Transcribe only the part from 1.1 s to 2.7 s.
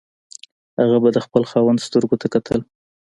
د خپل خاوند سترګو ته کتل.